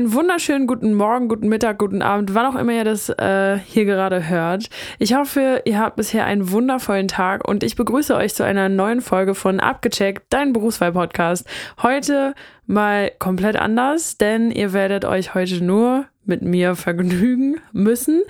[0.00, 3.84] Einen wunderschönen guten Morgen, guten Mittag, guten Abend, wann auch immer ihr das äh, hier
[3.84, 4.70] gerade hört.
[4.98, 9.02] Ich hoffe, ihr habt bisher einen wundervollen Tag und ich begrüße euch zu einer neuen
[9.02, 11.46] Folge von Abgecheckt, dein Berufswahl-Podcast.
[11.82, 12.34] Heute
[12.66, 18.22] mal komplett anders, denn ihr werdet euch heute nur mit mir vergnügen müssen.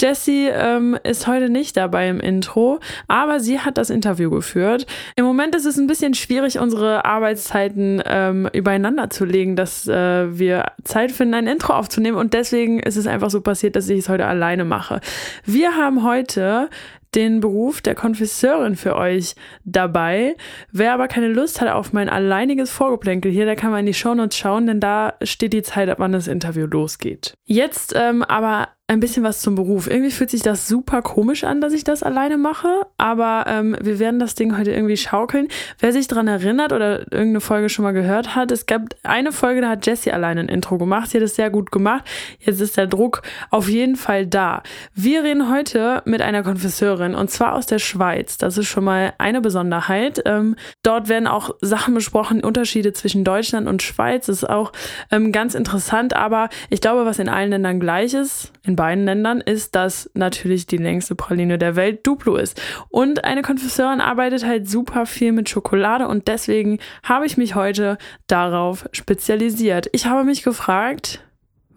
[0.00, 2.78] Jessie ähm, ist heute nicht dabei im Intro,
[3.08, 4.86] aber sie hat das Interview geführt.
[5.16, 10.38] Im Moment ist es ein bisschen schwierig, unsere Arbeitszeiten ähm, übereinander zu legen, dass äh,
[10.38, 13.98] wir Zeit finden, ein Intro aufzunehmen und deswegen ist es einfach so passiert, dass ich
[14.00, 15.00] es heute alleine mache.
[15.44, 16.68] Wir haben heute
[17.14, 20.36] den Beruf der Konfesseurin für euch dabei.
[20.72, 23.94] Wer aber keine Lust hat auf mein alleiniges Vorgeplänkel hier, der kann mal in die
[23.94, 27.34] Shownotes schauen, denn da steht die Zeit, ab wann das Interview losgeht.
[27.44, 29.86] Jetzt ähm, aber ein bisschen was zum Beruf.
[29.86, 33.98] Irgendwie fühlt sich das super komisch an, dass ich das alleine mache, aber ähm, wir
[33.98, 35.48] werden das Ding heute irgendwie schaukeln.
[35.78, 39.60] Wer sich daran erinnert oder irgendeine Folge schon mal gehört hat, es gab eine Folge,
[39.60, 41.10] da hat Jessie alleine ein Intro gemacht.
[41.10, 42.04] Sie hat es sehr gut gemacht.
[42.40, 43.20] Jetzt ist der Druck
[43.50, 44.62] auf jeden Fall da.
[44.94, 48.38] Wir reden heute mit einer Konfesseurin und zwar aus der Schweiz.
[48.38, 50.22] Das ist schon mal eine Besonderheit.
[50.24, 54.26] Ähm, dort werden auch Sachen besprochen, Unterschiede zwischen Deutschland und Schweiz.
[54.26, 54.72] Das ist auch
[55.10, 59.40] ähm, ganz interessant, aber ich glaube, was in allen Ländern gleich ist, in beiden Ländern,
[59.40, 62.60] ist, dass natürlich die längste Praline der Welt Duplo ist.
[62.90, 67.98] Und eine Konfesseurin arbeitet halt super viel mit Schokolade und deswegen habe ich mich heute
[68.26, 69.88] darauf spezialisiert.
[69.92, 71.24] Ich habe mich gefragt,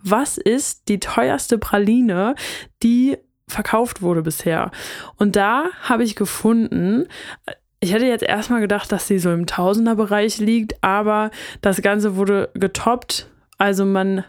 [0.03, 2.36] was ist die teuerste Praline,
[2.83, 3.17] die
[3.48, 4.72] verkauft wurde bisher?
[5.16, 7.08] Und da habe ich gefunden,
[7.80, 12.50] ich hätte jetzt erstmal gedacht, dass sie so im Tausenderbereich liegt, aber das Ganze wurde
[12.53, 13.28] getoppt.
[13.58, 14.23] Also man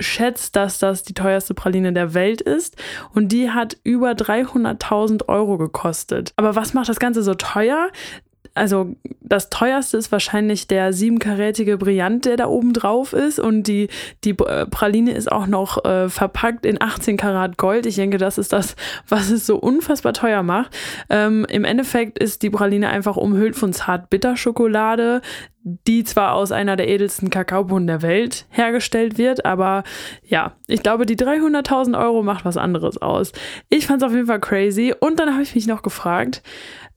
[0.00, 2.76] schätzt, dass das die teuerste Praline der Welt ist
[3.14, 6.32] und die hat über 300.000 Euro gekostet.
[6.36, 7.90] Aber was macht das Ganze so teuer?
[8.54, 13.38] Also das teuerste ist wahrscheinlich der siebenkarätige Brillant, der da oben drauf ist.
[13.38, 13.88] Und die,
[14.24, 17.86] die äh, Praline ist auch noch äh, verpackt in 18 Karat Gold.
[17.86, 18.76] Ich denke, das ist das,
[19.08, 20.76] was es so unfassbar teuer macht.
[21.10, 25.20] Ähm, Im Endeffekt ist die Praline einfach umhüllt von Zart-Bitter-Schokolade,
[25.86, 29.84] die zwar aus einer der edelsten Kakaobohnen der Welt hergestellt wird, aber
[30.24, 33.32] ja, ich glaube, die 300.000 Euro macht was anderes aus.
[33.68, 34.94] Ich fand es auf jeden Fall crazy.
[34.98, 36.42] Und dann habe ich mich noch gefragt,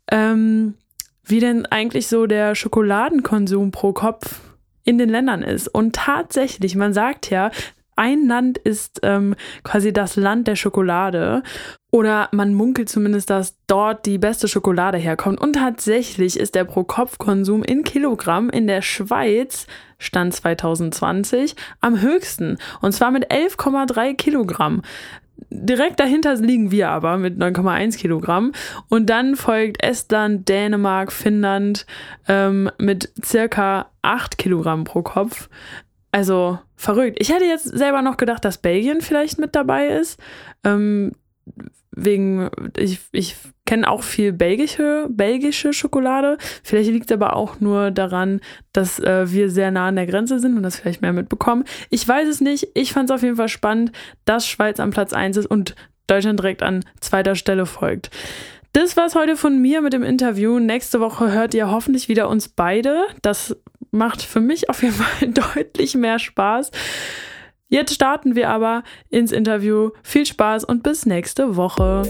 [0.10, 0.76] ähm,
[1.24, 4.42] wie denn eigentlich so der Schokoladenkonsum pro Kopf
[4.84, 5.68] in den Ländern ist.
[5.68, 7.52] Und tatsächlich, man sagt ja,
[7.96, 11.44] ein Land ist ähm, quasi das Land der Schokolade.
[11.92, 15.40] Oder man munkelt zumindest, dass dort die beste Schokolade herkommt.
[15.42, 19.68] Und tatsächlich ist der Pro-Kopf-Konsum in Kilogramm in der Schweiz,
[20.00, 22.58] Stand 2020, am höchsten.
[22.82, 24.82] Und zwar mit 11,3 Kilogramm.
[25.50, 28.52] Direkt dahinter liegen wir aber mit 9,1 Kilogramm.
[28.90, 31.86] Und dann folgt Estland, Dänemark, Finnland
[32.28, 35.50] ähm, mit circa 8 Kilogramm pro Kopf.
[36.12, 37.18] Also verrückt.
[37.20, 40.20] Ich hätte jetzt selber noch gedacht, dass Belgien vielleicht mit dabei ist.
[40.64, 41.14] Ähm,
[41.92, 43.36] wegen, ich, ich
[43.72, 46.38] kenne auch viel belgische, belgische Schokolade.
[46.62, 48.42] Vielleicht liegt es aber auch nur daran,
[48.74, 51.64] dass äh, wir sehr nah an der Grenze sind und das vielleicht mehr mitbekommen.
[51.90, 52.68] Ich weiß es nicht.
[52.74, 53.94] Ich fand es auf jeden Fall spannend,
[54.26, 55.76] dass Schweiz am Platz 1 ist und
[56.08, 58.12] Deutschland direkt an zweiter Stelle folgt.
[58.74, 60.60] Das war's heute von mir mit dem Interview.
[60.60, 63.06] Nächste Woche hört ihr hoffentlich wieder uns beide.
[63.22, 63.56] Das
[63.92, 66.72] macht für mich auf jeden Fall deutlich mehr Spaß.
[67.70, 69.92] Jetzt starten wir aber ins Interview.
[70.04, 72.04] Viel Spaß und bis nächste Woche.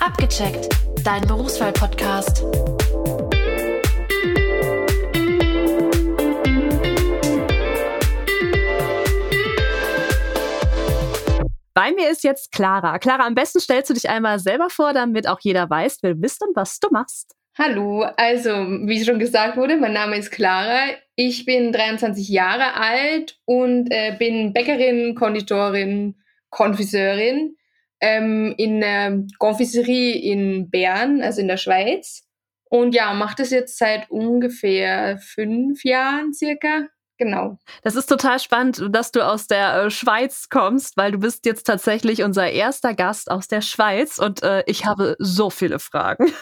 [0.00, 0.68] Abgecheckt,
[1.02, 2.44] dein Berufswahl-Podcast.
[11.74, 12.98] Bei mir ist jetzt Clara.
[12.98, 16.20] Clara, am besten stellst du dich einmal selber vor, damit auch jeder weiß, wer du
[16.20, 17.34] bist und was du machst.
[17.58, 20.80] Hallo, also wie schon gesagt wurde, mein Name ist Clara.
[21.16, 26.14] Ich bin 23 Jahre alt und äh, bin Bäckerin, Konditorin,
[26.50, 27.56] Konfiseurin
[28.00, 32.24] ähm, in der Konfiserie in Bern, also in der Schweiz.
[32.70, 36.88] Und ja, mache das jetzt seit ungefähr fünf Jahren circa.
[37.18, 37.58] Genau.
[37.82, 41.64] Das ist total spannend, dass du aus der äh, Schweiz kommst, weil du bist jetzt
[41.64, 46.26] tatsächlich unser erster Gast aus der Schweiz und äh, ich habe so viele Fragen,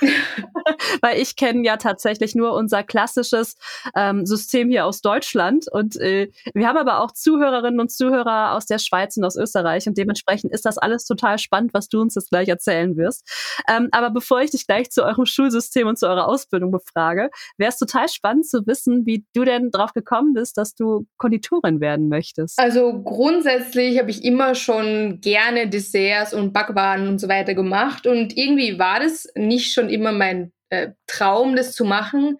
[1.01, 3.57] weil ich kenne ja tatsächlich nur unser klassisches
[3.95, 8.67] ähm, System hier aus Deutschland und äh, wir haben aber auch Zuhörerinnen und Zuhörer aus
[8.67, 12.17] der Schweiz und aus Österreich und dementsprechend ist das alles total spannend, was du uns
[12.17, 13.27] jetzt gleich erzählen wirst.
[13.67, 17.71] Ähm, aber bevor ich dich gleich zu eurem Schulsystem und zu eurer Ausbildung befrage, wäre
[17.71, 21.81] es total spannend zu wissen, wie du denn drauf gekommen bist, dass dass du Konditorin
[21.81, 22.59] werden möchtest?
[22.59, 28.37] Also grundsätzlich habe ich immer schon gerne Desserts und Backwaren und so weiter gemacht und
[28.37, 32.39] irgendwie war das nicht schon immer mein äh, Traum, das zu machen.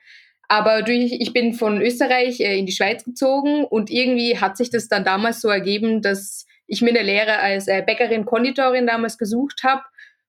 [0.49, 4.71] Aber durch, ich bin von Österreich äh, in die Schweiz gezogen und irgendwie hat sich
[4.71, 9.19] das dann damals so ergeben, dass ich mir eine Lehre als äh, Bäckerin, Konditorin damals
[9.19, 9.83] gesucht habe.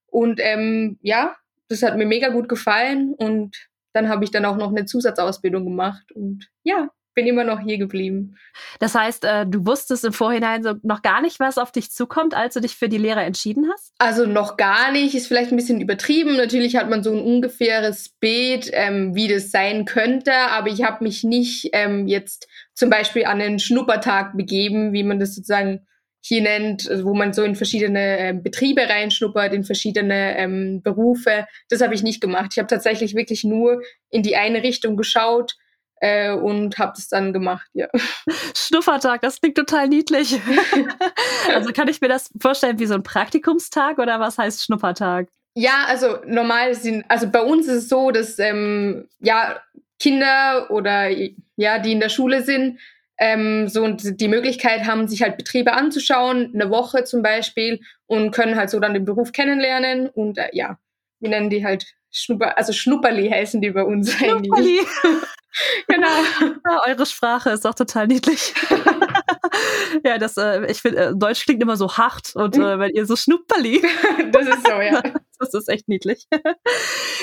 [0.07, 1.35] Und ähm, ja,
[1.69, 3.55] das hat mir mega gut gefallen und
[3.93, 7.79] dann habe ich dann auch noch eine Zusatzausbildung gemacht und ja, bin immer noch hier
[7.79, 8.37] geblieben.
[8.79, 12.35] Das heißt, äh, du wusstest im Vorhinein so noch gar nicht, was auf dich zukommt,
[12.35, 13.91] als du dich für die Lehre entschieden hast?
[13.97, 16.37] Also noch gar nicht, ist vielleicht ein bisschen übertrieben.
[16.37, 21.03] Natürlich hat man so ein ungefähres Bild, ähm, wie das sein könnte, aber ich habe
[21.03, 25.87] mich nicht ähm, jetzt zum Beispiel an einen Schnuppertag begeben, wie man das sozusagen
[26.21, 31.47] hier nennt, wo man so in verschiedene äh, Betriebe reinschnuppert, in verschiedene ähm, Berufe.
[31.69, 32.51] Das habe ich nicht gemacht.
[32.51, 33.81] Ich habe tatsächlich wirklich nur
[34.11, 35.55] in die eine Richtung geschaut
[35.99, 37.87] äh, und habe das dann gemacht, ja.
[38.55, 40.39] Schnuppertag, das klingt total niedlich.
[41.53, 45.27] also kann ich mir das vorstellen wie so ein Praktikumstag oder was heißt Schnuppertag?
[45.55, 49.59] Ja, also normal sind, also bei uns ist es so, dass ähm, ja
[49.99, 51.09] Kinder oder
[51.55, 52.79] ja, die in der Schule sind,
[53.17, 58.55] ähm, so die Möglichkeit haben, sich halt Betriebe anzuschauen, eine Woche zum Beispiel, und können
[58.55, 60.77] halt so dann den Beruf kennenlernen und äh, ja,
[61.19, 64.51] wir nennen die halt Schnupper, also Schnupperli heißen die bei uns Schnupperli.
[64.53, 64.87] eigentlich.
[65.87, 66.07] genau.
[66.65, 68.53] Ja, eure Sprache ist auch total niedlich.
[70.05, 73.05] ja, das, äh, ich finde, äh, Deutsch klingt immer so hart und äh, wenn ihr
[73.05, 73.81] so Schnupperli.
[74.31, 75.01] das ist so, ja.
[75.39, 76.25] Das ist echt niedlich.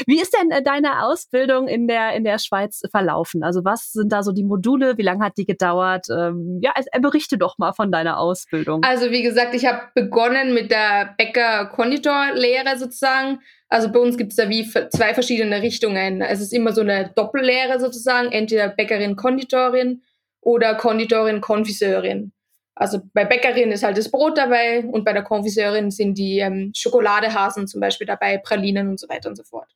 [0.07, 3.43] Wie ist denn äh, deine Ausbildung in der, in der Schweiz verlaufen?
[3.43, 4.97] Also was sind da so die Module?
[4.97, 6.07] Wie lange hat die gedauert?
[6.17, 8.85] Ähm, ja, also, berichte doch mal von deiner Ausbildung.
[8.85, 13.41] Also wie gesagt, ich habe begonnen mit der Bäcker-Konditor-Lehre sozusagen.
[13.69, 16.21] Also bei uns gibt es da wie zwei verschiedene Richtungen.
[16.21, 20.03] Es ist immer so eine Doppellehre sozusagen, entweder Bäckerin-Konditorin
[20.44, 22.32] oder Konditorin-Konfiseurin.
[22.76, 26.73] Also bei Bäckerin ist halt das Brot dabei und bei der Konfiseurin sind die ähm,
[26.75, 29.70] Schokoladehasen zum Beispiel dabei, Pralinen und so weiter und so fort.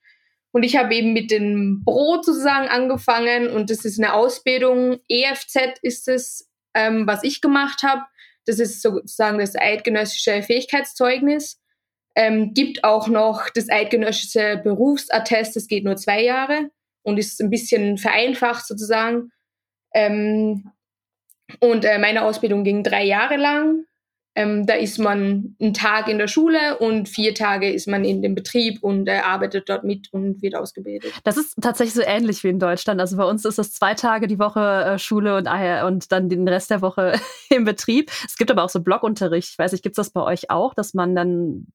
[0.50, 4.98] Und ich habe eben mit dem Brot sozusagen angefangen und das ist eine Ausbildung.
[5.08, 8.02] EFZ ist es, ähm, was ich gemacht habe.
[8.46, 11.60] Das ist sozusagen das eidgenössische Fähigkeitszeugnis.
[12.16, 16.70] Ähm, gibt auch noch das eidgenössische Berufsattest, das geht nur zwei Jahre
[17.02, 19.30] und ist ein bisschen vereinfacht sozusagen.
[19.94, 20.70] Ähm,
[21.60, 23.84] und äh, meine Ausbildung ging drei Jahre lang.
[24.34, 28.22] Ähm, da ist man einen Tag in der Schule und vier Tage ist man in
[28.22, 31.12] dem Betrieb und äh, arbeitet dort mit und wird ausgebildet.
[31.24, 33.00] Das ist tatsächlich so ähnlich wie in Deutschland.
[33.00, 36.28] Also bei uns ist es zwei Tage die Woche äh, Schule und, äh, und dann
[36.28, 37.18] den Rest der Woche
[37.50, 38.12] im Betrieb.
[38.24, 39.48] Es gibt aber auch so Blockunterricht.
[39.50, 41.66] Ich weiß nicht, gibt es das bei euch auch, dass man dann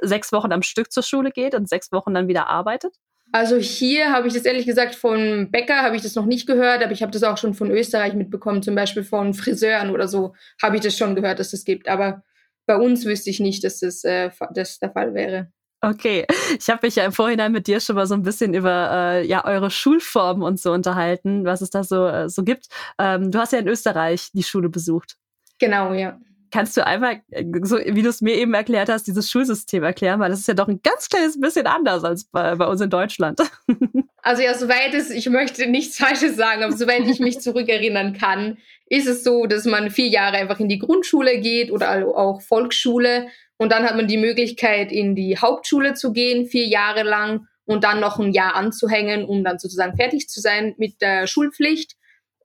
[0.00, 2.94] sechs Wochen am Stück zur Schule geht und sechs Wochen dann wieder arbeitet?
[3.34, 6.84] Also hier habe ich das ehrlich gesagt von Bäcker habe ich das noch nicht gehört,
[6.84, 10.36] aber ich habe das auch schon von Österreich mitbekommen, zum Beispiel von Friseuren oder so
[10.62, 11.88] habe ich das schon gehört, dass es das gibt.
[11.88, 12.22] Aber
[12.64, 15.50] bei uns wüsste ich nicht, dass das, äh, das der Fall wäre.
[15.80, 16.26] Okay,
[16.56, 19.26] ich habe mich ja im Vorhinein mit dir schon mal so ein bisschen über äh,
[19.26, 22.68] ja eure Schulformen und so unterhalten, was es da so äh, so gibt.
[23.00, 25.16] Ähm, du hast ja in Österreich die Schule besucht.
[25.58, 26.20] Genau, ja.
[26.54, 30.20] Kannst du einmal, äh, so wie du es mir eben erklärt hast, dieses Schulsystem erklären?
[30.20, 32.90] Weil das ist ja doch ein ganz kleines bisschen anders als bei, bei uns in
[32.90, 33.40] Deutschland.
[34.26, 38.56] Also ja, soweit es, ich möchte nichts Falsches sagen, aber soweit ich mich zurückerinnern kann,
[38.86, 43.26] ist es so, dass man vier Jahre einfach in die Grundschule geht oder auch Volksschule
[43.58, 47.84] und dann hat man die Möglichkeit, in die Hauptschule zu gehen, vier Jahre lang und
[47.84, 51.96] dann noch ein Jahr anzuhängen, um dann sozusagen fertig zu sein mit der Schulpflicht.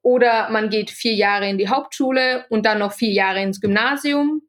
[0.09, 4.41] Oder man geht vier Jahre in die Hauptschule und dann noch vier Jahre ins Gymnasium.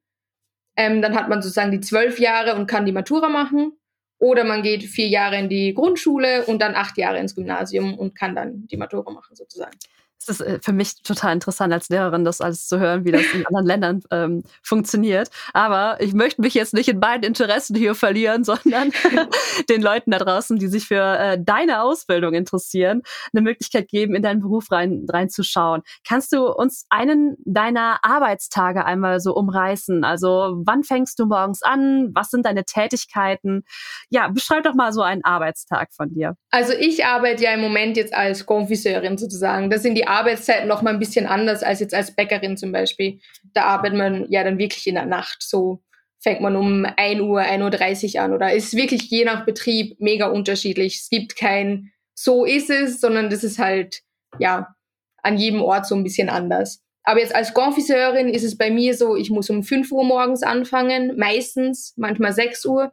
[0.75, 3.73] Ähm, dann hat man sozusagen die zwölf Jahre und kann die Matura machen.
[4.17, 8.15] Oder man geht vier Jahre in die Grundschule und dann acht Jahre ins Gymnasium und
[8.15, 9.77] kann dann die Matura machen sozusagen
[10.21, 13.23] es ist äh, für mich total interessant als Lehrerin, das alles zu hören, wie das
[13.33, 15.31] in anderen Ländern ähm, funktioniert.
[15.53, 18.93] Aber ich möchte mich jetzt nicht in beiden Interessen hier verlieren, sondern
[19.69, 24.23] den Leuten da draußen, die sich für äh, deine Ausbildung interessieren, eine Möglichkeit geben, in
[24.23, 25.83] deinen Beruf rein, reinzuschauen.
[26.07, 30.05] Kannst du uns einen deiner Arbeitstage einmal so umreißen?
[30.05, 32.11] Also wann fängst du morgens an?
[32.15, 33.65] Was sind deine Tätigkeiten?
[34.11, 36.37] Ja, beschreib doch mal so einen Arbeitstag von dir.
[36.51, 39.71] Also ich arbeite ja im Moment jetzt als Konfiseurin sozusagen.
[39.71, 43.21] Das sind die Arbeitszeiten noch mal ein bisschen anders als jetzt als Bäckerin zum Beispiel.
[43.55, 45.43] Da arbeitet man ja dann wirklich in der Nacht.
[45.43, 45.83] So
[46.19, 50.27] fängt man um 1 Uhr, 1.30 Uhr an oder ist wirklich je nach Betrieb mega
[50.27, 50.97] unterschiedlich.
[50.97, 54.03] Es gibt kein so ist es, sondern das ist halt,
[54.39, 54.75] ja,
[55.23, 56.83] an jedem Ort so ein bisschen anders.
[57.03, 60.43] Aber jetzt als Confiseurin ist es bei mir so, ich muss um 5 Uhr morgens
[60.43, 62.93] anfangen, meistens, manchmal 6 Uhr.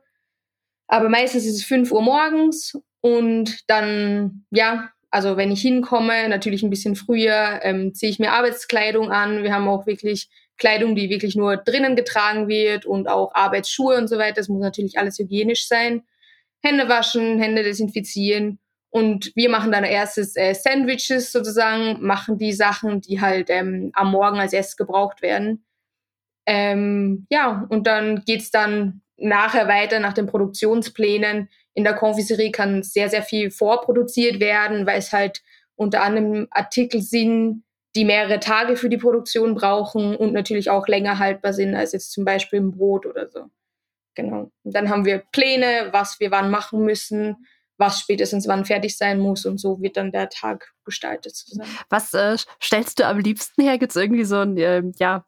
[0.87, 6.63] Aber meistens ist es 5 Uhr morgens und dann, ja, also wenn ich hinkomme, natürlich
[6.63, 9.43] ein bisschen früher, ähm, ziehe ich mir Arbeitskleidung an.
[9.43, 14.07] Wir haben auch wirklich Kleidung, die wirklich nur drinnen getragen wird und auch Arbeitsschuhe und
[14.07, 14.35] so weiter.
[14.35, 16.03] Das muss natürlich alles hygienisch sein.
[16.61, 18.59] Hände waschen, Hände desinfizieren.
[18.89, 24.11] Und wir machen dann erstes äh, Sandwiches sozusagen, machen die Sachen, die halt ähm, am
[24.11, 25.65] Morgen als erstes gebraucht werden.
[26.45, 31.49] Ähm, ja, und dann geht's dann nachher weiter nach den Produktionsplänen.
[31.77, 35.43] In der Konfiserie kann sehr, sehr viel vorproduziert werden, weil es halt
[35.75, 37.65] unter anderem Artikel sind,
[37.95, 42.13] die mehrere Tage für die Produktion brauchen und natürlich auch länger haltbar sind als jetzt
[42.13, 43.51] zum Beispiel ein Brot oder so.
[44.15, 44.49] Genau.
[44.63, 47.45] Und dann haben wir Pläne, was wir wann machen müssen,
[47.77, 51.69] was spätestens wann fertig sein muss und so wird dann der Tag gestaltet zusammen.
[51.89, 53.77] Was äh, stellst du am liebsten her?
[53.77, 55.27] Gibt es irgendwie so ein, äh, ja,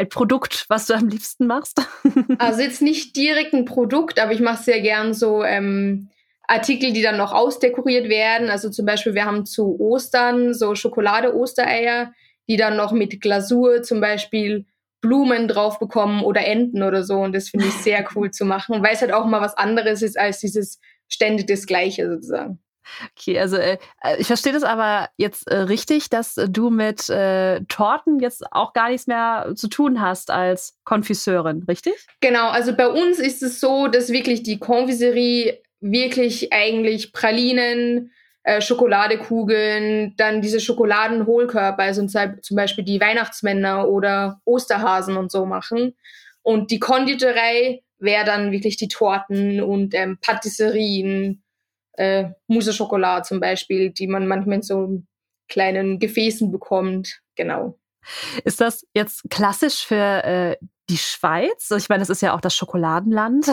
[0.00, 1.80] ein Produkt, was du am liebsten machst?
[2.38, 6.08] also jetzt nicht direkt ein Produkt, aber ich mache sehr gern so ähm,
[6.48, 8.48] Artikel, die dann noch ausdekoriert werden.
[8.48, 12.12] Also zum Beispiel, wir haben zu Ostern so Schokolade-Ostereier,
[12.48, 14.64] die dann noch mit Glasur zum Beispiel
[15.02, 17.18] Blumen drauf bekommen oder Enten oder so.
[17.18, 20.00] Und das finde ich sehr cool zu machen, weil es halt auch mal was anderes
[20.00, 22.58] ist als dieses ständig das Gleiche sozusagen.
[23.16, 27.60] Okay, also äh, äh, ich verstehe das aber jetzt äh, richtig, dass du mit äh,
[27.68, 31.94] Torten jetzt auch gar nichts mehr zu tun hast als Konfiseurin, richtig?
[32.20, 38.60] Genau, also bei uns ist es so, dass wirklich die Konfiserie wirklich eigentlich Pralinen, äh,
[38.60, 45.94] Schokoladekugeln, dann diese Schokoladenhohlkörper, also zum Beispiel die Weihnachtsmänner oder Osterhasen und so machen.
[46.42, 51.42] Und die Konditorei wäre dann wirklich die Torten und ähm, Patisserien,
[52.00, 55.02] äh, Mousse Schokolade zum Beispiel, die man manchmal in so
[55.48, 57.20] kleinen Gefäßen bekommt.
[57.36, 57.78] Genau.
[58.44, 60.56] Ist das jetzt klassisch für äh,
[60.88, 61.70] die Schweiz?
[61.76, 63.46] Ich meine, das ist ja auch das Schokoladenland.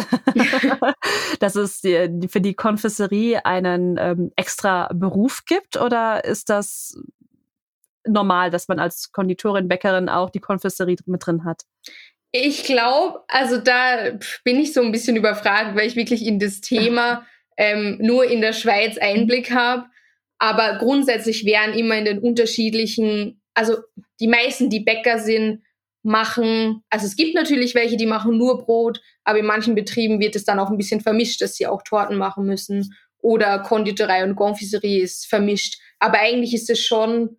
[1.40, 5.76] dass es die, für die Konfesserie einen ähm, extra Beruf gibt?
[5.76, 6.96] Oder ist das
[8.08, 11.64] normal, dass man als Konditorin, Bäckerin auch die Konfesserie mit drin hat?
[12.32, 14.12] Ich glaube, also da
[14.46, 17.26] bin ich so ein bisschen überfragt, weil ich wirklich in das Thema
[17.58, 19.86] ähm, nur in der Schweiz Einblick habe.
[20.40, 23.78] Aber grundsätzlich wären immer in den unterschiedlichen, also
[24.20, 25.64] die meisten, die Bäcker sind,
[26.04, 30.36] machen, also es gibt natürlich welche, die machen nur Brot, aber in manchen Betrieben wird
[30.36, 32.94] es dann auch ein bisschen vermischt, dass sie auch Torten machen müssen.
[33.20, 35.82] Oder Konditorei und Confiserie ist vermischt.
[36.00, 37.38] Aber eigentlich ist es schon,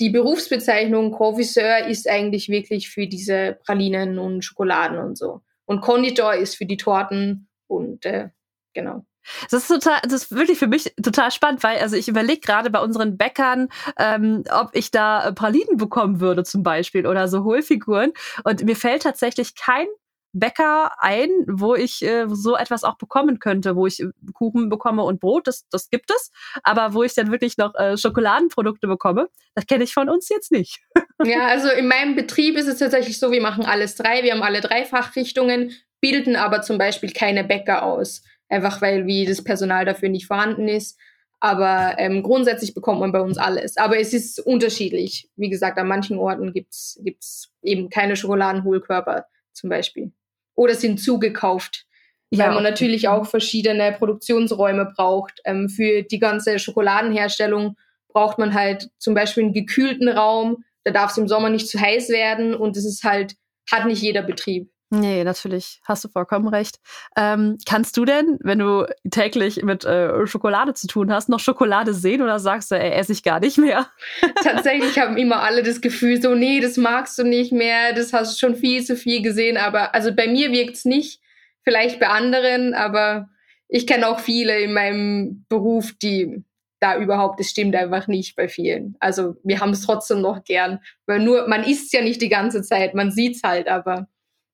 [0.00, 5.42] die Berufsbezeichnung Confiseur ist eigentlich wirklich für diese Pralinen und Schokoladen und so.
[5.64, 8.30] Und Konditor ist für die Torten und äh,
[8.74, 9.04] genau.
[9.50, 12.70] Das ist total, das ist wirklich für mich total spannend, weil also ich überlege gerade
[12.70, 13.68] bei unseren Bäckern,
[13.98, 18.12] ähm, ob ich da Pralinen bekommen würde zum Beispiel oder so Hohlfiguren.
[18.44, 19.86] Und mir fällt tatsächlich kein
[20.32, 24.04] Bäcker ein, wo ich äh, so etwas auch bekommen könnte, wo ich
[24.34, 26.30] Kuchen bekomme und Brot, das, das gibt es,
[26.62, 30.52] aber wo ich dann wirklich noch äh, Schokoladenprodukte bekomme, das kenne ich von uns jetzt
[30.52, 30.80] nicht.
[31.24, 34.42] ja, also in meinem Betrieb ist es tatsächlich so, wir machen alles drei, wir haben
[34.42, 39.84] alle drei Fachrichtungen, bilden aber zum Beispiel keine Bäcker aus einfach weil wie das Personal
[39.84, 40.98] dafür nicht vorhanden ist.
[41.40, 43.76] Aber ähm, grundsätzlich bekommt man bei uns alles.
[43.76, 45.30] Aber es ist unterschiedlich.
[45.36, 50.12] Wie gesagt, an manchen Orten gibt's gibt's eben keine Schokoladenhohlkörper zum Beispiel.
[50.54, 51.86] Oder sind zugekauft.
[52.30, 52.46] Ja.
[52.46, 55.40] Weil man natürlich auch verschiedene Produktionsräume braucht.
[55.44, 57.76] Ähm, für die ganze Schokoladenherstellung
[58.08, 60.64] braucht man halt zum Beispiel einen gekühlten Raum.
[60.84, 63.36] Da darf es im Sommer nicht zu heiß werden und das ist halt,
[63.70, 64.70] hat nicht jeder Betrieb.
[64.90, 66.78] Nee, natürlich, hast du vollkommen recht.
[67.14, 71.92] Ähm, kannst du denn, wenn du täglich mit äh, Schokolade zu tun hast, noch Schokolade
[71.92, 73.90] sehen oder sagst du, ey, esse ich gar nicht mehr?
[74.42, 78.34] Tatsächlich haben immer alle das Gefühl, so, nee, das magst du nicht mehr, das hast
[78.34, 79.58] du schon viel zu viel gesehen.
[79.58, 81.20] Aber also bei mir wirkt's nicht,
[81.64, 83.28] vielleicht bei anderen, aber
[83.68, 86.44] ich kenne auch viele in meinem Beruf, die
[86.80, 88.96] da überhaupt, das stimmt einfach nicht bei vielen.
[89.00, 92.62] Also wir haben es trotzdem noch gern, weil nur, man isst ja nicht die ganze
[92.62, 94.08] Zeit, man sieht's halt, aber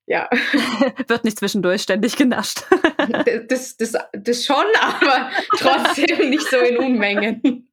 [0.07, 0.29] ja.
[1.07, 2.63] Wird nicht zwischendurch ständig genascht.
[3.47, 7.69] das, das, das schon, aber trotzdem nicht so in Unmengen.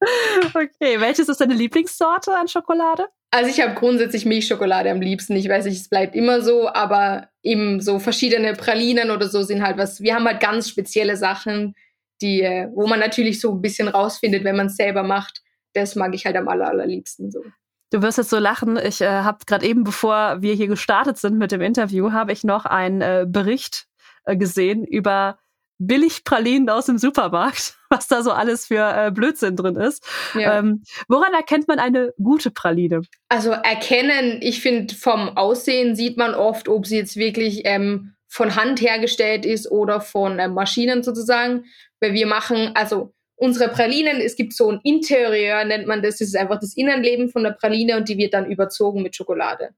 [0.49, 3.07] Okay, welches ist deine Lieblingssorte an Schokolade?
[3.31, 5.37] Also ich habe grundsätzlich Milchschokolade am liebsten.
[5.37, 9.63] Ich weiß nicht, es bleibt immer so, aber eben so verschiedene Pralinen oder so sind
[9.63, 10.01] halt was.
[10.01, 11.75] Wir haben halt ganz spezielle Sachen,
[12.21, 15.43] die, äh, wo man natürlich so ein bisschen rausfindet, wenn man es selber macht.
[15.75, 17.43] Das mag ich halt am aller, allerliebsten so.
[17.93, 18.79] Du wirst jetzt so lachen.
[18.79, 22.43] Ich äh, habe gerade eben, bevor wir hier gestartet sind mit dem Interview, habe ich
[22.43, 23.87] noch einen äh, Bericht
[24.25, 25.39] äh, gesehen über
[25.77, 30.07] Billigpralinen aus dem Supermarkt, was da so alles für äh, Blödsinn drin ist.
[30.35, 30.59] Ja.
[30.59, 33.03] Ähm, woran erkennt man eine gute Praline?
[33.29, 38.57] Also erkennen, ich finde, vom Aussehen sieht man oft, ob sie jetzt wirklich ähm, von
[38.57, 41.67] Hand hergestellt ist oder von äh, Maschinen sozusagen.
[42.01, 46.29] Weil wir machen, also unsere Pralinen, es gibt so ein Interieur, nennt man das, das
[46.29, 49.71] ist einfach das Innenleben von der Praline und die wird dann überzogen mit Schokolade.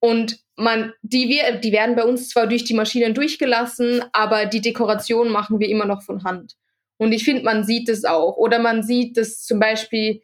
[0.00, 4.60] Und man, die, wir, die werden bei uns zwar durch die Maschinen durchgelassen, aber die
[4.60, 6.56] Dekoration machen wir immer noch von Hand.
[6.96, 8.36] Und ich finde, man sieht es auch.
[8.36, 10.20] Oder man sieht dass zum Beispiel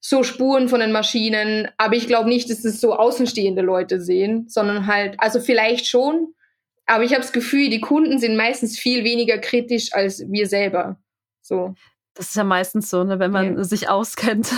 [0.00, 4.48] so Spuren von den Maschinen, aber ich glaube nicht, dass es so außenstehende Leute sehen,
[4.48, 6.32] sondern halt, also vielleicht schon,
[6.86, 11.01] aber ich habe das Gefühl, die Kunden sind meistens viel weniger kritisch als wir selber.
[11.52, 11.74] So.
[12.14, 13.64] Das ist ja meistens so, ne, wenn man ja.
[13.64, 14.52] sich auskennt,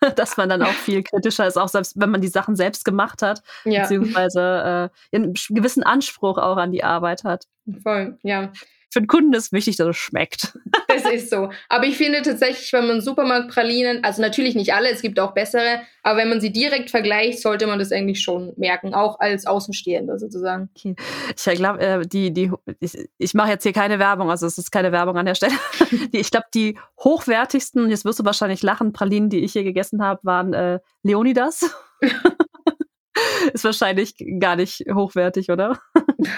[0.16, 3.22] dass man dann auch viel kritischer ist, auch selbst wenn man die Sachen selbst gemacht
[3.22, 3.82] hat, ja.
[3.82, 7.46] beziehungsweise äh, einen gewissen Anspruch auch an die Arbeit hat.
[7.82, 8.52] Voll, ja
[8.90, 10.58] für den Kunden ist wichtig, dass es schmeckt.
[10.90, 11.50] Das ist so.
[11.68, 15.82] Aber ich finde tatsächlich, wenn man Supermarktpralinen, also natürlich nicht alle, es gibt auch bessere,
[16.02, 20.18] aber wenn man sie direkt vergleicht, sollte man das eigentlich schon merken, auch als Außenstehender
[20.18, 20.70] sozusagen.
[20.74, 20.96] Okay.
[21.30, 24.72] Ich glaube, äh, die, die, ich, ich mache jetzt hier keine Werbung, also es ist
[24.72, 25.54] keine Werbung an der Stelle.
[26.12, 30.02] die, ich glaube, die hochwertigsten, jetzt wirst du wahrscheinlich lachen, Pralinen, die ich hier gegessen
[30.02, 31.70] habe, waren äh, Leonidas.
[33.52, 35.78] ist wahrscheinlich gar nicht hochwertig, oder?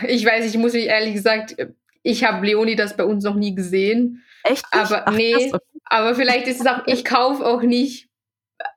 [0.06, 1.56] Ich weiß, ich muss mich ehrlich gesagt
[2.02, 4.24] ich habe Leonidas bei uns noch nie gesehen.
[4.44, 4.64] Echt?
[4.74, 4.90] Nicht?
[4.92, 5.60] Aber Ach, nee, krass.
[5.84, 8.08] aber vielleicht ist es auch, ich kaufe auch nicht,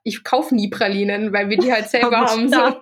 [0.02, 2.48] ich kaufe nie Pralinen, weil wir die halt selber haben.
[2.48, 2.56] So.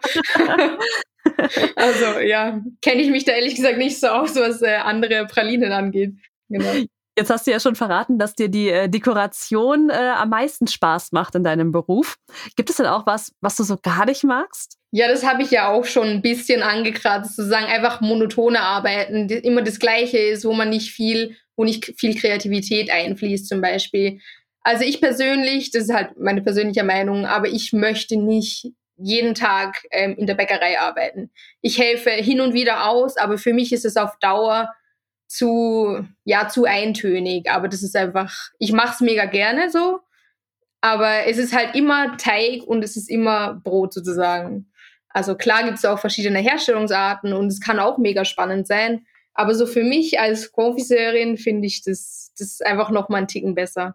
[1.76, 5.72] also ja, kenne ich mich da ehrlich gesagt nicht so aus, was äh, andere Pralinen
[5.72, 6.14] angeht.
[6.48, 6.72] Genau.
[7.16, 11.12] Jetzt hast du ja schon verraten, dass dir die äh, Dekoration äh, am meisten Spaß
[11.12, 12.16] macht in deinem Beruf.
[12.56, 14.78] Gibt es denn auch was, was du so gar nicht magst?
[14.94, 19.28] Ja, das habe ich ja auch schon ein bisschen angekratzt, zu sagen, einfach monotone Arbeiten,
[19.30, 24.20] immer das Gleiche ist, wo man nicht viel, wo nicht viel Kreativität einfließt zum Beispiel.
[24.60, 29.82] Also ich persönlich, das ist halt meine persönliche Meinung, aber ich möchte nicht jeden Tag
[29.92, 31.30] ähm, in der Bäckerei arbeiten.
[31.62, 34.72] Ich helfe hin und wieder aus, aber für mich ist es auf Dauer
[35.26, 37.50] zu, ja, zu eintönig.
[37.50, 40.00] Aber das ist einfach, ich mache es mega gerne so.
[40.82, 44.71] Aber es ist halt immer Teig und es ist immer Brot sozusagen.
[45.12, 49.06] Also klar gibt es auch verschiedene Herstellungsarten und es kann auch mega spannend sein.
[49.34, 53.54] Aber so für mich als Konfiseurin finde ich das, das einfach noch mal einen Ticken
[53.54, 53.94] besser.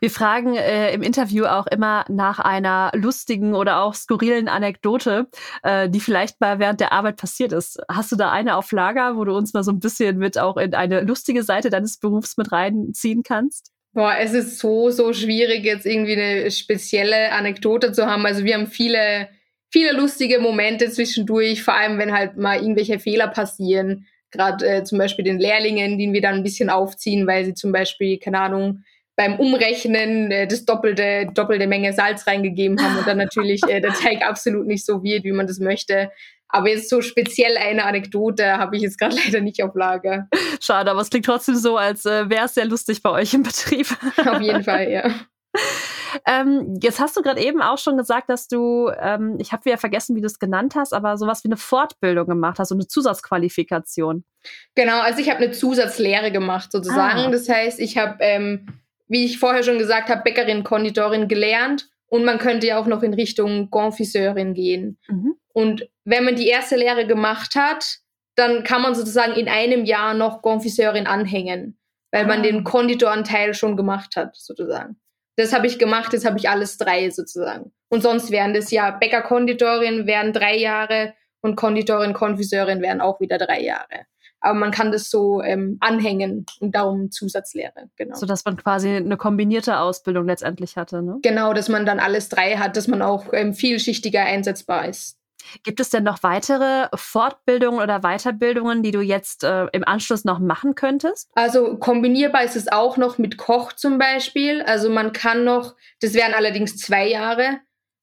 [0.00, 5.26] Wir fragen äh, im Interview auch immer nach einer lustigen oder auch skurrilen Anekdote,
[5.64, 7.80] äh, die vielleicht mal während der Arbeit passiert ist.
[7.90, 10.56] Hast du da eine auf Lager, wo du uns mal so ein bisschen mit auch
[10.56, 13.72] in eine lustige Seite deines Berufs mit reinziehen kannst?
[13.92, 18.24] Boah, es ist so, so schwierig, jetzt irgendwie eine spezielle Anekdote zu haben.
[18.24, 19.28] Also wir haben viele,
[19.70, 24.98] viele lustige Momente zwischendurch, vor allem wenn halt mal irgendwelche Fehler passieren gerade äh, zum
[24.98, 28.84] Beispiel den Lehrlingen, den wir dann ein bisschen aufziehen, weil sie zum Beispiel, keine Ahnung,
[29.16, 33.92] beim Umrechnen äh, das doppelte, doppelte Menge Salz reingegeben haben und dann natürlich äh, der
[33.92, 36.10] Teig absolut nicht so wird, wie man das möchte.
[36.48, 40.28] Aber jetzt so speziell eine Anekdote habe ich jetzt gerade leider nicht auf Lager.
[40.60, 43.42] Schade, aber es klingt trotzdem so, als äh, wäre es sehr lustig bei euch im
[43.42, 43.86] Betrieb.
[44.26, 45.10] Auf jeden Fall, ja.
[46.26, 49.78] Ähm, jetzt hast du gerade eben auch schon gesagt, dass du, ähm, ich habe wieder
[49.78, 52.86] vergessen, wie du es genannt hast, aber sowas wie eine Fortbildung gemacht hast, so eine
[52.86, 54.24] Zusatzqualifikation.
[54.74, 57.18] Genau, also ich habe eine Zusatzlehre gemacht sozusagen.
[57.20, 57.30] Ah.
[57.30, 58.66] Das heißt, ich habe, ähm,
[59.08, 63.02] wie ich vorher schon gesagt habe, Bäckerin, Konditorin gelernt und man könnte ja auch noch
[63.02, 64.98] in Richtung Confiseurin gehen.
[65.08, 65.34] Mhm.
[65.52, 67.98] Und wenn man die erste Lehre gemacht hat,
[68.36, 71.78] dann kann man sozusagen in einem Jahr noch Confiseurin anhängen,
[72.10, 72.28] weil ah.
[72.28, 74.96] man den Konditoranteil schon gemacht hat, sozusagen
[75.40, 77.72] das habe ich gemacht, jetzt habe ich alles drei sozusagen.
[77.88, 83.38] Und sonst wären das ja Bäcker-Konditorin wären drei Jahre und Konditorin, Konfiseurin wären auch wieder
[83.38, 84.06] drei Jahre.
[84.40, 88.16] Aber man kann das so ähm, anhängen und darum Zusatzlehre, genau.
[88.16, 91.18] So dass man quasi eine kombinierte Ausbildung letztendlich hatte, ne?
[91.22, 95.19] Genau, dass man dann alles drei hat, dass man auch ähm, vielschichtiger einsetzbar ist.
[95.62, 100.38] Gibt es denn noch weitere Fortbildungen oder Weiterbildungen, die du jetzt äh, im Anschluss noch
[100.38, 101.28] machen könntest?
[101.34, 104.62] Also kombinierbar ist es auch noch mit Koch zum Beispiel.
[104.62, 107.60] Also man kann noch, das wären allerdings zwei Jahre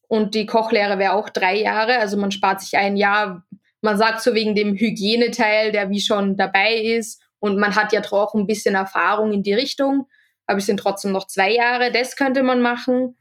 [0.07, 1.99] und die Kochlehre wäre auch drei Jahre.
[1.99, 3.45] Also man spart sich ein Jahr.
[3.81, 7.21] Man sagt so wegen dem Hygieneteil, der wie schon dabei ist.
[7.39, 10.07] Und man hat ja doch ein bisschen Erfahrung in die Richtung.
[10.45, 11.91] Aber es sind trotzdem noch zwei Jahre.
[11.91, 13.17] Das könnte man machen.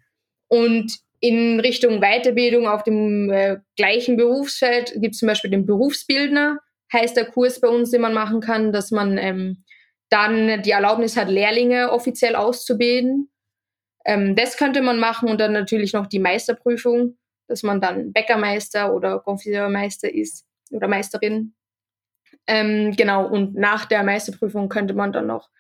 [0.49, 6.59] Und in Richtung Weiterbildung auf dem äh, gleichen Berufsfeld gibt es zum Beispiel den Berufsbildner,
[6.93, 9.65] heißt der Kurs bei uns, den man machen kann, dass man ähm,
[10.09, 13.31] dann die Erlaubnis hat, Lehrlinge offiziell auszubilden.
[14.05, 17.17] Ähm, das könnte man machen und dann natürlich noch die Meisterprüfung,
[17.49, 21.55] dass man dann Bäckermeister oder Konfiseurmeister ist oder Meisterin.
[22.47, 25.51] Ähm, genau, und nach der Meisterprüfung könnte man dann noch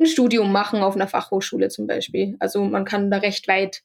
[0.00, 2.36] ein Studium machen auf einer Fachhochschule zum Beispiel.
[2.40, 3.82] Also man kann da recht weit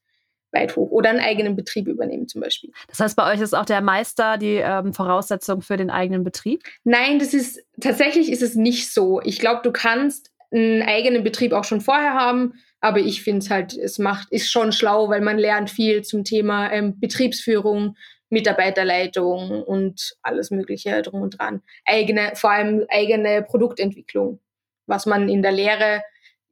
[0.51, 2.71] weit hoch oder einen eigenen Betrieb übernehmen zum Beispiel.
[2.87, 6.63] Das heißt, bei euch ist auch der Meister die ähm, Voraussetzung für den eigenen Betrieb?
[6.83, 9.21] Nein, das ist tatsächlich ist es nicht so.
[9.23, 13.49] Ich glaube, du kannst einen eigenen Betrieb auch schon vorher haben, aber ich finde es
[13.49, 17.95] halt, es macht, ist schon schlau, weil man lernt viel zum Thema ähm, Betriebsführung,
[18.29, 21.61] Mitarbeiterleitung und alles Mögliche drum und dran.
[21.85, 24.39] Eigene, vor allem eigene Produktentwicklung,
[24.85, 26.01] was man in der Lehre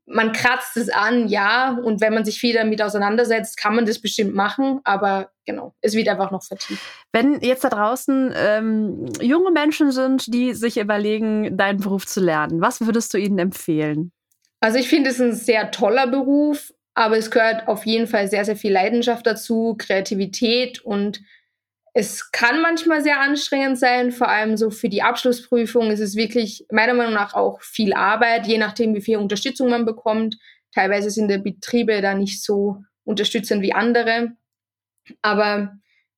[0.08, 4.00] man kratzt es an, ja, und wenn man sich viel damit auseinandersetzt, kann man das
[4.00, 6.82] bestimmt machen, aber genau, es wird einfach noch vertieft.
[7.12, 12.62] Wenn jetzt da draußen ähm, junge Menschen sind, die sich überlegen, deinen Beruf zu lernen,
[12.62, 14.12] was würdest du ihnen empfehlen?
[14.60, 18.46] Also ich finde es ein sehr toller Beruf, aber es gehört auf jeden Fall sehr,
[18.46, 21.22] sehr viel Leidenschaft dazu, Kreativität und
[21.98, 26.66] es kann manchmal sehr anstrengend sein, vor allem so für die Abschlussprüfung ist es wirklich
[26.70, 30.38] meiner Meinung nach auch viel Arbeit, je nachdem, wie viel Unterstützung man bekommt.
[30.74, 34.34] Teilweise sind die Betriebe da nicht so unterstützend wie andere.
[35.22, 35.78] Aber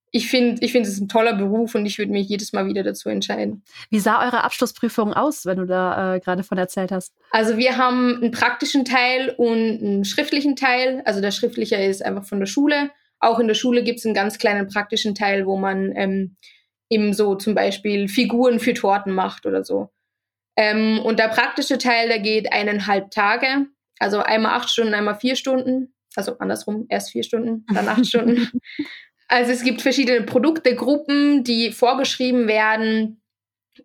[0.10, 2.82] ich finde, ich finde es ein toller Beruf und ich würde mich jedes Mal wieder
[2.82, 3.63] dazu entscheiden.
[3.92, 7.13] Wie sah eure Abschlussprüfung aus, wenn du da äh, gerade von erzählt hast?
[7.30, 11.04] Also wir haben einen praktischen Teil und einen schriftlichen Teil.
[11.06, 14.13] Also der schriftliche ist einfach von der Schule auch in der Schule gibt es einen
[14.13, 16.36] ganz kleinen praktischen Teil, wo man ähm,
[16.89, 19.89] eben so zum Beispiel Figuren für Torten macht oder so.
[20.56, 23.67] Ähm, und der praktische Teil, der geht eineinhalb Tage.
[23.99, 25.93] Also einmal acht Stunden, einmal vier Stunden.
[26.15, 28.49] Also andersrum, erst vier Stunden, dann acht Stunden.
[29.30, 33.21] Also es gibt verschiedene Produkte, Gruppen, die vorgeschrieben werden.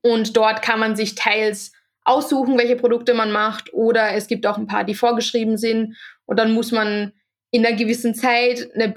[0.01, 1.73] Und dort kann man sich teils
[2.05, 3.75] aussuchen, welche Produkte man macht.
[3.75, 5.97] Oder es gibt auch ein paar, die vorgeschrieben sind.
[6.27, 7.13] Und dann muss man
[7.55, 8.93] in einer gewissen Zeit eine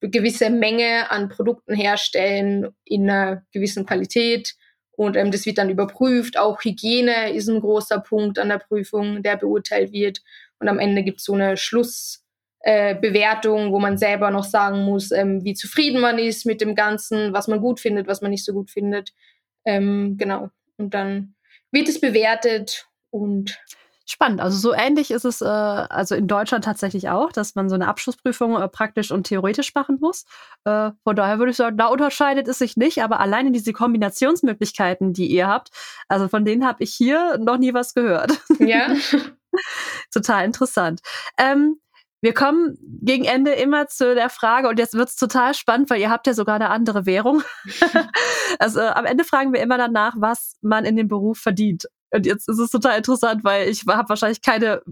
[0.00, 4.56] gewisse Menge an Produkten herstellen in einer gewissen Qualität.
[4.90, 6.36] Und ähm, das wird dann überprüft.
[6.36, 10.22] Auch Hygiene ist ein großer Punkt an der Prüfung, der beurteilt wird.
[10.58, 15.12] Und am Ende gibt es so eine Schlussbewertung, äh, wo man selber noch sagen muss,
[15.12, 18.44] ähm, wie zufrieden man ist mit dem Ganzen, was man gut findet, was man nicht
[18.44, 19.12] so gut findet.
[19.64, 20.48] Ähm, genau.
[20.76, 21.36] Und dann
[21.70, 23.56] wird es bewertet und
[24.10, 24.40] Spannend.
[24.40, 27.86] Also so ähnlich ist es äh, also in Deutschland tatsächlich auch, dass man so eine
[27.86, 30.24] Abschlussprüfung äh, praktisch und theoretisch machen muss.
[30.64, 35.12] Äh, von daher würde ich sagen, da unterscheidet es sich nicht, aber alleine diese Kombinationsmöglichkeiten,
[35.12, 35.70] die ihr habt,
[36.08, 38.32] also von denen habe ich hier noch nie was gehört.
[38.58, 38.88] Ja.
[40.12, 41.02] total interessant.
[41.38, 41.76] Ähm,
[42.20, 46.10] wir kommen gegen Ende immer zu der Frage, und jetzt wird's total spannend, weil ihr
[46.10, 47.44] habt ja sogar eine andere Währung.
[48.58, 51.86] also äh, am Ende fragen wir immer danach, was man in dem Beruf verdient.
[52.10, 54.82] Und jetzt ist es total interessant, weil ich habe wahrscheinlich keine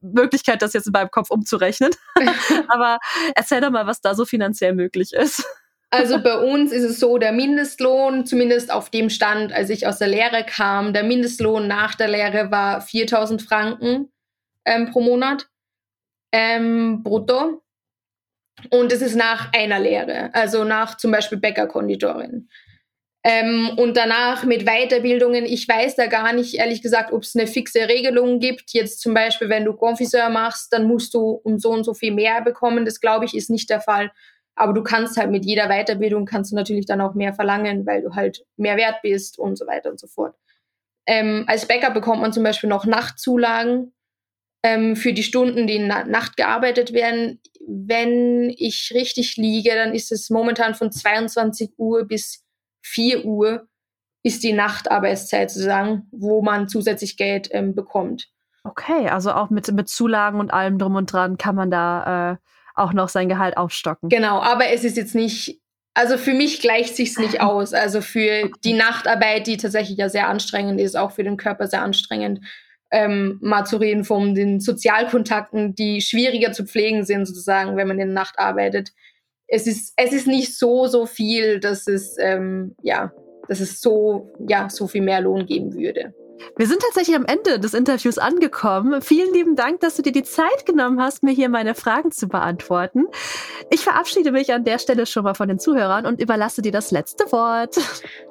[0.00, 1.90] Möglichkeit, das jetzt in meinem Kopf umzurechnen.
[2.68, 2.98] Aber
[3.34, 5.44] erzähl doch mal, was da so finanziell möglich ist.
[5.90, 9.98] Also bei uns ist es so, der Mindestlohn, zumindest auf dem Stand, als ich aus
[9.98, 14.12] der Lehre kam, der Mindestlohn nach der Lehre war 4000 Franken
[14.64, 15.48] ähm, pro Monat
[16.32, 17.62] ähm, brutto.
[18.70, 22.48] Und es ist nach einer Lehre, also nach zum Beispiel Bäckerkonditorin.
[23.24, 27.46] Ähm, und danach mit Weiterbildungen, ich weiß da gar nicht, ehrlich gesagt, ob es eine
[27.46, 28.72] fixe Regelung gibt.
[28.72, 32.14] Jetzt zum Beispiel, wenn du Confiseur machst, dann musst du um so und so viel
[32.14, 32.84] mehr bekommen.
[32.84, 34.12] Das glaube ich ist nicht der Fall.
[34.54, 38.02] Aber du kannst halt mit jeder Weiterbildung kannst du natürlich dann auch mehr verlangen, weil
[38.02, 40.34] du halt mehr wert bist und so weiter und so fort.
[41.06, 43.94] Ähm, als Bäcker bekommt man zum Beispiel noch Nachtzulagen
[44.62, 47.40] ähm, für die Stunden, die in Na Nacht gearbeitet werden.
[47.66, 52.44] Wenn ich richtig liege, dann ist es momentan von 22 Uhr bis
[52.82, 53.68] 4 Uhr
[54.22, 58.28] ist die Nachtarbeitszeit sozusagen, wo man zusätzlich Geld ähm, bekommt.
[58.64, 62.36] Okay, also auch mit, mit Zulagen und allem drum und dran kann man da äh,
[62.74, 64.08] auch noch sein Gehalt aufstocken.
[64.08, 65.60] Genau, aber es ist jetzt nicht,
[65.94, 67.72] also für mich gleicht sich's nicht aus.
[67.72, 71.82] Also für die Nachtarbeit, die tatsächlich ja sehr anstrengend ist, auch für den Körper sehr
[71.82, 72.40] anstrengend,
[72.90, 77.98] ähm, mal zu reden von den Sozialkontakten, die schwieriger zu pflegen sind, sozusagen, wenn man
[77.98, 78.92] in der Nacht arbeitet
[79.48, 83.12] es ist, es ist nicht so, so viel, dass es, ähm, ja,
[83.48, 86.14] dass es so, ja, so viel mehr Lohn geben würde.
[86.56, 89.02] Wir sind tatsächlich am Ende des Interviews angekommen.
[89.02, 92.28] Vielen lieben Dank, dass du dir die Zeit genommen hast, mir hier meine Fragen zu
[92.28, 93.06] beantworten.
[93.70, 96.90] Ich verabschiede mich an der Stelle schon mal von den Zuhörern und überlasse dir das
[96.90, 97.76] letzte Wort.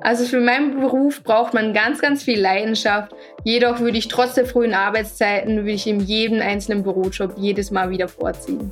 [0.02, 3.14] Also für meinen Beruf braucht man ganz, ganz viel Leidenschaft.
[3.44, 7.90] Jedoch würde ich trotz der frühen Arbeitszeiten, würde ich in jedem einzelnen Bürojob jedes Mal
[7.90, 8.72] wieder vorziehen.